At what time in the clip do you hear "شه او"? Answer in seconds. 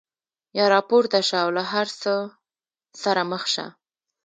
1.27-1.49